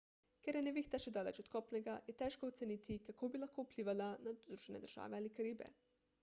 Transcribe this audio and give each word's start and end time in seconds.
ker 0.45 0.55
je 0.59 0.61
nevihta 0.67 0.99
še 1.01 1.11
daleč 1.17 1.39
od 1.43 1.51
kopnega 1.55 1.97
je 2.07 2.15
težko 2.21 2.49
oceniti 2.53 2.97
kako 3.11 3.31
bi 3.35 3.43
lahko 3.43 3.67
vplivala 3.69 4.09
na 4.29 4.35
združene 4.41 4.83
države 4.89 5.21
ali 5.21 5.33
karibe 5.39 5.71